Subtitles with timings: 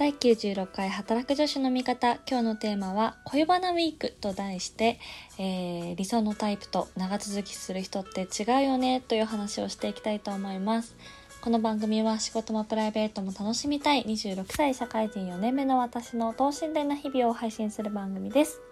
[0.00, 2.14] 第96回働く女子の味方。
[2.26, 4.98] 今日のテーマは恋バナウィークと題して、
[5.36, 10.96] えー、理想のタイプと長続きする人って違うよねという話をしていきたいと思います。
[11.42, 18.62] この番組は仕事もプライベートも楽しみたい26歳社会人4年目の私の等身大な日々を配信する番組です。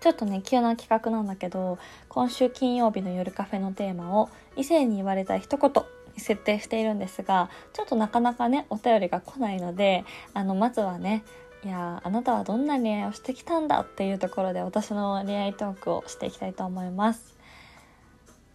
[0.00, 1.78] ちょっとね急な企画なんだけど
[2.10, 4.28] 今週金曜日の夜カフェのテーマを
[4.58, 5.72] 異性に言われた一言
[6.20, 10.04] 設定しているんですがちょっとなかなかねお便りが来ないので
[10.34, 11.24] あのまずはね
[11.64, 17.36] いやあなたはどんな恋愛をしてきたんだっていうところで私の恋愛トークをしていきたいと思います。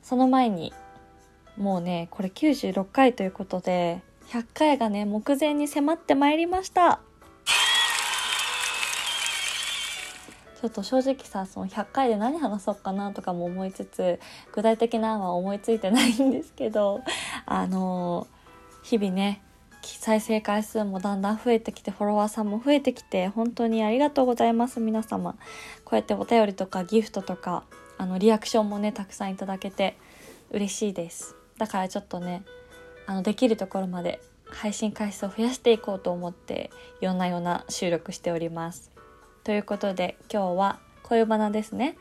[0.02, 0.74] その前に
[1.58, 7.02] もうねこれ96回ということで100回がね目前に迫ってまいりました。
[10.62, 14.20] ちょっと正直さその100回で何話そうかなとかも思いつつ
[14.52, 17.02] 具体的な案は思いついてないんですけど
[17.48, 18.28] あの
[18.84, 19.42] 日々ね
[19.82, 25.34] 再生回数もだんだん増えてきてフォロワーさんも増えてきて本当にありがとうございます皆様。
[25.84, 27.64] こうやってお便りとかギフトとか
[27.98, 29.98] あのリアクションもねたくさんいただけて
[30.52, 31.36] 嬉しいです。
[31.58, 32.44] だからちょっとね
[33.08, 36.70] あのできるところまで配信回数を増やしていこうと思って
[37.00, 39.01] 夜な夜な収録しております。
[39.44, 41.98] ということで今日は恋バナですね。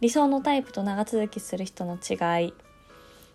[0.00, 2.54] 理想のタイプと長続きする人の違い。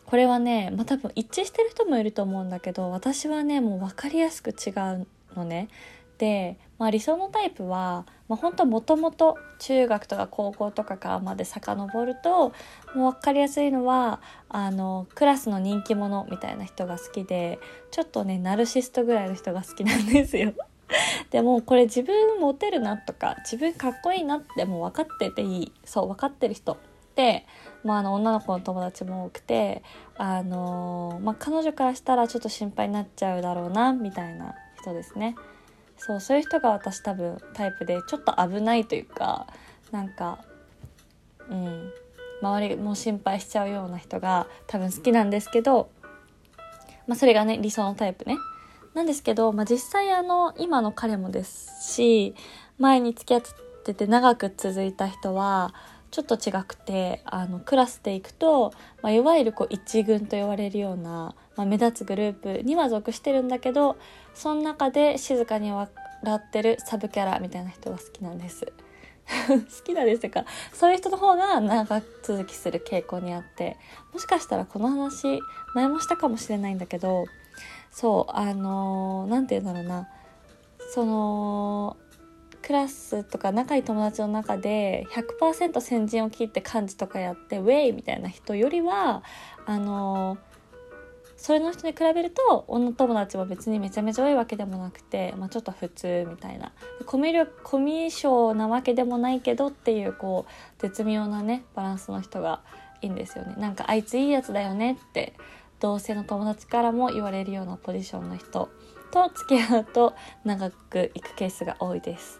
[0.06, 5.68] これはねまあ多分一致してる人もいると思うんだけど私はねもう分かりやすく違うのね。
[6.20, 12.54] で、まあ、理想のタイプは、まあ、本当もともと中学とか高校とかからまで遡ると
[12.94, 17.58] もう分かりやすいのはあのクラスの人気者みたいな人が好きで
[17.90, 20.54] ちょっとねナルシストぐらいの人が好きなんですよ。
[21.32, 25.74] でもこれ自分モテるなとか自分かっこいいなってもう分かってていい。
[25.86, 26.78] そう分かってる人
[27.16, 27.46] で、
[27.84, 29.84] まあ、あの女の子の友達も多くて
[30.18, 35.36] あの、まあ、彼女からしたらちょっと心配になっちゃうだろうなみたいな人ですね。
[35.98, 39.48] そうそういう人が私多分タイプでちょっと危ないというか
[39.92, 40.40] なんか
[41.50, 41.92] うん
[42.42, 45.90] 周りも心配しちゃうような人が多分好きなんですけど、
[47.06, 48.38] まあ、それがね理想のタイプね。
[48.94, 52.36] なんですけど、まあ、実際あの今の彼もですし
[52.78, 53.42] 前に付き合っ
[53.84, 55.74] てて長く続いた人は
[56.12, 63.98] ちょっと違くてあのクラスで行くと、まあ、いわゆるこう一軍と言われるような、まあ、目立つグループには属してるんだけど
[64.34, 65.90] その中で静かに笑
[66.28, 68.72] ってるサブキャラみたいな人が好きなんです。
[69.48, 73.78] 好きなんですかそういう人の方が長続きする傾向にあって
[74.12, 75.40] もしかしたらこの話
[75.76, 77.26] 前もしたかもしれないんだけど
[77.92, 80.08] そうあの何、て言うんだろうな。
[80.92, 81.98] その
[82.62, 85.06] クラスとか仲いい友達の中で
[85.40, 89.24] 100%先陣を切って漢字とかやってウェイみたいな人よりは
[89.66, 90.38] あの
[91.38, 96.74] それの人に比べると女友達も別にめちゃめちゃ多いわけでもなくて、まあ、ちょっと普通みたいな。
[97.06, 102.62] コミュコミュ障なわけでもないけどっていうこう絶妙なねバランスの人が
[103.02, 103.56] いいんですよね。
[103.58, 105.34] なんかあいついいやつだよねって
[105.80, 108.70] 同性の友達からも言われるようなポジションの人
[109.12, 110.14] と付き合うと
[110.44, 112.40] 長く行くケースが多いです。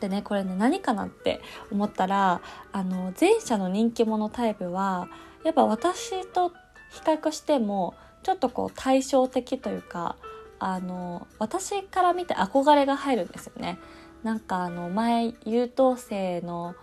[0.00, 2.40] でねこれね何かなって思ったら
[2.72, 5.08] あの前者の人気者タイプは
[5.44, 6.50] やっぱ私と
[6.90, 7.94] 比較しても
[8.24, 10.16] ちょっとこう対照的というか
[10.58, 13.78] あの私から見て憧れが入るんですよね。
[14.22, 16.74] なんかあの前優等生の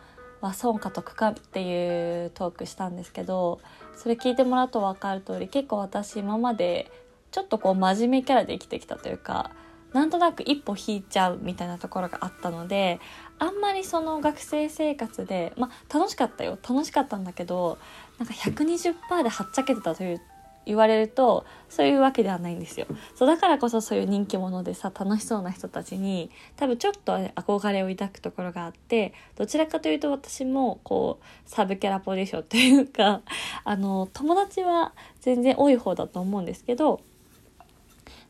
[0.41, 3.59] は損か得かっていうトークしたんですけど
[3.99, 6.89] それ聞いてもらうと分かる通り結構私今まで
[7.31, 9.51] ちょっとこう真面目キャラで生きてきたというか
[9.91, 13.01] なんとなく一歩引いちゃうみたいなところがあったので
[13.39, 16.57] あんまりその学生生活でまあ楽しかったよ。
[16.67, 17.77] 楽しかったんだけど
[18.19, 20.21] なんか120%ではっちゃけてたという
[20.69, 22.85] 言われるとそういうわけではないんですよ
[23.15, 33.21] そうだからこそそういう人気者でさ楽しそうな人たちに多分ちょっと憧れを抱くところがあってどちらかというと私もこうサブキャラポジションというか
[33.65, 37.01] あの友達は全然多い方だと思うんですけど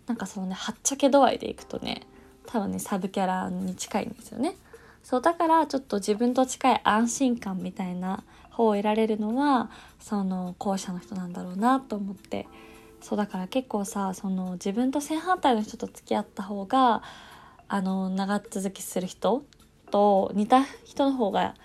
[0.08, 2.04] なんかそのねはっちゃけ度合いでいくとね
[2.46, 4.56] 多分ねサブキャラに近いんですよね。
[5.04, 8.24] そうだからちょっと自分と近い安心感みたいな
[8.60, 9.70] 方を得られるのは
[10.00, 12.46] その後者の人なんだろうなと思って
[13.02, 17.02] そうだから結構さその自分と正反対の人と付き合った方が
[17.70, 19.46] あの長続きする人
[19.92, 21.56] と似た人の方が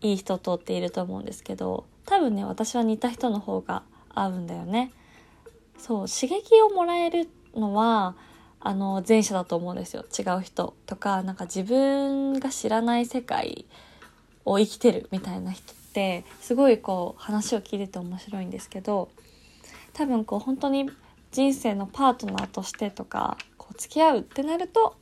[0.00, 3.82] いい人とっていると思うんですけど多分ね私は似た人の方が
[4.14, 4.92] 合うんだよね。
[5.78, 8.16] そう刺激をもらえるのは
[8.60, 13.66] あの前者だと思うんですよ違う人とかなんか自分が知らない世界
[14.46, 19.08] を生きてるみたいな人てすごいこう話を聞いてて面白いんですけど
[19.94, 20.90] 多分こう本当に
[21.32, 24.94] 人生のパートナーとしてとかこう付き合うってなると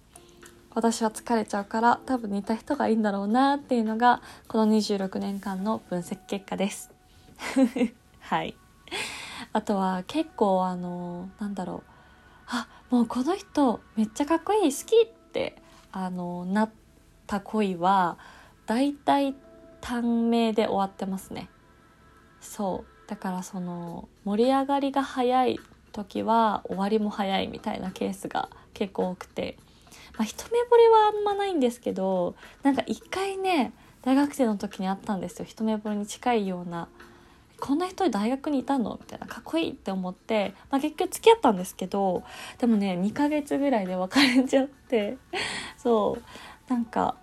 [0.73, 6.91] 私は疲れちゃうから多分似た人がいいんだろうなっていうのがこの26年間の分析結果です。
[8.20, 8.56] はい。
[9.52, 11.91] あとは結構あのなんだろう。
[12.46, 15.56] あもうこの人めっちゃかっこいい好きって
[15.93, 16.70] あのなっ
[17.26, 18.19] た恋は
[18.67, 19.35] だいたい
[19.84, 21.50] 短命で終わってますね。
[22.40, 23.08] そう。
[23.08, 25.60] だからその盛り上がりが早い
[25.92, 29.58] 時は終わりも早いみたいなケースが結構多くて、
[30.16, 35.44] まあ、一目惚れはあんまないんですけどなんか一回ね大学生の時にあったんですよ。
[35.44, 36.88] 一目惚れに近いような。
[37.60, 38.98] こんな人大学にいたの？
[39.00, 39.26] みたいな。
[39.26, 42.22] かっこいいって思って、まあ、結局付き合ったんですけど
[42.58, 45.19] でもね2ヶ月ぐらいで別れちゃって。
[45.76, 46.70] そう。
[46.70, 47.16] なんか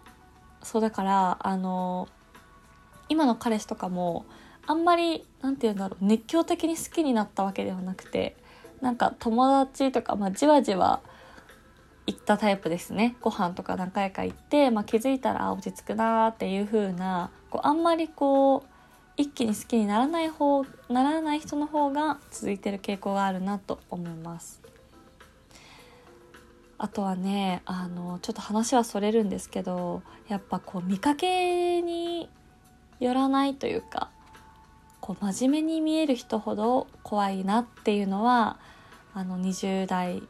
[0.62, 2.08] そうだからあの
[3.12, 4.25] 今の彼氏とかも
[4.66, 8.38] あんまり何て言うんだろう熱狂的に好きになったわけではなくて
[8.80, 11.02] なんか友達とか、まあ、じわじわ
[12.08, 13.16] 行ったタイプですね。
[13.22, 18.69] ご飯とか何回か行って、まあ、気づいたら落ち着くなーっていう風なこうあんまりこう
[19.18, 24.62] 一気に好きにならない方ならない人の方が続いてる傾向があるなと思います。
[26.78, 32.30] あとはねあのちょっと話はそれるんですけどやっぱこう見かけに
[33.01, 34.09] よらないというか
[35.01, 38.57] こう真面目に見える人ほど怖いなっていうのは
[39.13, 40.24] あの20代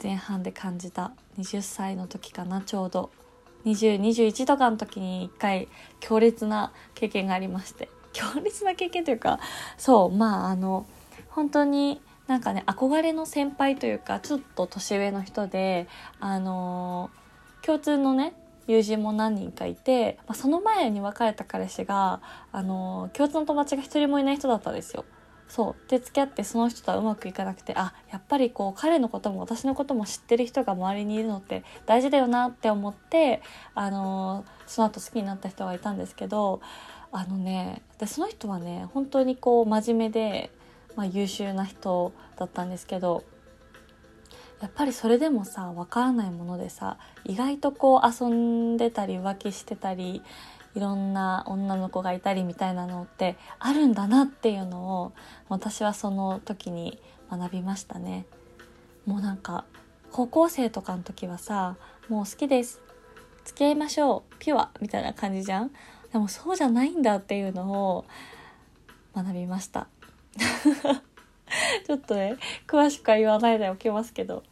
[0.00, 3.10] 前半で感じた20歳の時かなちょうど。
[3.64, 5.68] 2021とかの時に一回
[6.00, 7.88] 強烈な経験がありまして。
[8.12, 9.40] 強烈な経験というか
[9.78, 10.86] そうまああの
[11.30, 15.88] 本当になんかね憧れの先輩というかちょっと年上の人で
[16.20, 17.10] あの
[17.62, 18.34] 共通のね
[18.66, 22.20] 友人も何人かいて、まあ、その前に別れた彼氏が
[22.52, 25.04] あの共通の友達が一人もいない人だったんですよ。
[25.52, 33.42] そうで付き合ってその人とはうまくいかなくてあやっぱりこう彼のことも私のことも知ってる人が周りにいるのって大事だよなって思って
[33.74, 36.62] あのその後好きになった人がいたんですけど
[37.10, 40.50] あのねでその人はね本当にこう真面目で、
[40.96, 43.22] まあ、優秀な人だったんですけど
[44.62, 50.22] やっぱりそれでもさ分からないものでさ意外とこう遊んでたり浮気してたり
[50.76, 55.12] いろんな女の子がいたりみたいなのってあるんだなっていうのを
[55.48, 56.98] 私はその時に
[57.28, 58.24] 学びましたね。
[59.04, 59.64] もうなんか
[60.12, 61.76] 高校生とかの時はさ
[62.08, 62.80] もう好きです。
[63.44, 64.34] 付き合いましょう。
[64.38, 64.70] ピュア。
[64.80, 65.72] みたいな感じじゃん。
[66.12, 68.04] でもそうじゃないんだっていうのを
[69.14, 69.88] 学びました。
[71.86, 72.36] ちょっとね
[72.66, 74.42] 詳しくは言わないでおきますけど。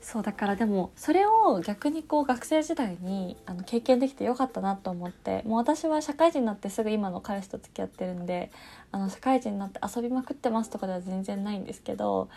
[0.00, 5.42] そうだからでもそれを逆にこう学生時代にあの経験できてよかったなと思って。
[5.44, 8.52] もう私は社会人になってすぐ今の彼氏と付き合ってるんで
[8.92, 12.28] あの社会人になって遊びまくってますとかでは全然ないんですけど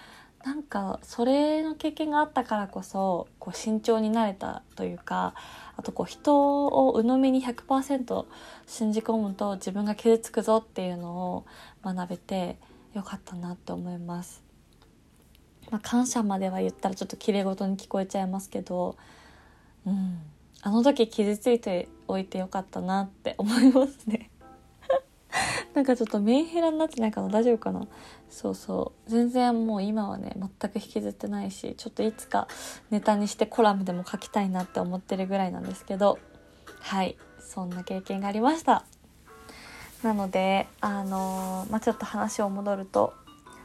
[0.43, 5.33] なんかそれの経験があったからこそこう慎重になれたというか
[5.75, 8.25] あとこう人を鵜呑みに100%
[8.65, 11.45] 信じ込むと自分が傷つくぞっていうのを
[11.83, 12.57] 学べて
[12.94, 14.44] よかったなって思います。
[15.71, 18.97] まあ、感謝までは言ったらちょっときれい事に聞こえちゃいますけど、
[19.86, 20.19] うん、
[20.62, 24.31] あの時傷ついておいてよかったなって思いますね。
[25.75, 27.30] なんかちょっとメンヘラになってないかな？
[27.30, 27.88] 大丈夫かな？
[28.30, 29.09] そうそう。
[29.09, 32.47] 全然もう今はね全く引きずってないしちょっといつか
[32.89, 36.18] ネタにしてコラムでも書きたいなって思ってるぐらいなんですけど。
[36.80, 37.18] はい。
[37.40, 38.85] そんな経験がありました。
[40.03, 43.13] なのであの、まあ、ちょっと話を戻ると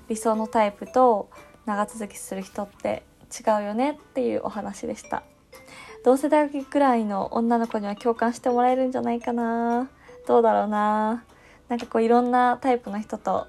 [0.08, 1.30] 理想のタイプと
[1.66, 5.22] 長続きする人って違うよねっていうお話でした。
[6.04, 9.88] 同世代ぐらいの女の子には共感してもらえるんじゃないかな。
[10.28, 11.24] どうだろうな。
[11.68, 13.46] なんかこういろんなタイプの人と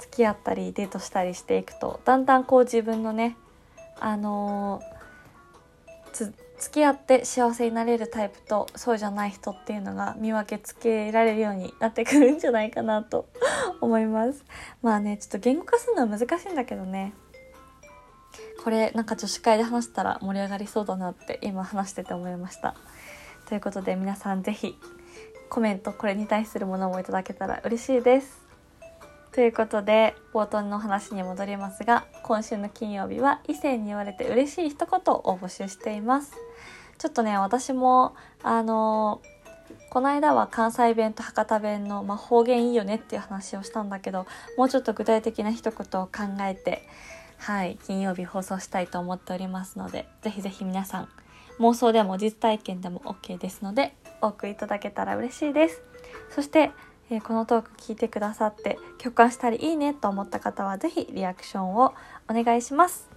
[0.00, 3.36] 付き合ったりデートしたりしていくとだんだんこう自分のね
[4.00, 13.26] あのー、付き合って幸せになれるタイプとそうじゃない人っていうのが見分けつけられるようになってくるんじゃないかなと
[13.80, 14.44] 思います。
[14.82, 17.12] まあねちょっと言語化するのは難しいんだけどね。
[18.62, 22.74] これなんか女子会で話したら盛り上がりそうだなって今話してて思いました。
[23.46, 24.78] ということで皆さん是非
[25.50, 28.43] コメントこれに対するものもいただけたら嬉しいです。
[29.34, 36.34] ということで冒頭の話に戻りますが今週の金曜日は異性に言われて嬉しい一言を募集しています。
[36.98, 38.14] ちょっとね私も
[38.44, 39.20] あの
[39.90, 44.26] この間は関西弁と博多弁の、まあ、方言いいよねっていう話をしたんだけど
[44.56, 46.12] もうちょっと具体的な一言を考
[46.42, 46.86] えて
[47.38, 51.08] はい金曜日放送したいと思っておりますのでぜひぜひ皆さん
[51.58, 55.82] 妄想でも実体験でも OK ですのでお送りいただけたら嬉しいです。
[56.30, 56.72] そして、
[57.10, 61.94] え、このトーク聞いてくださって共感したりいいねと思った方は是非リアクションを
[62.28, 63.10] お願いします。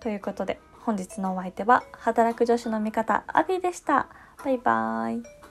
[0.00, 4.08] ということで本日のお相手は働く女子の味方アビーでした。
[4.44, 5.41] バイバーイ。